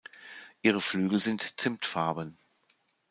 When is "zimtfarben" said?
1.61-2.35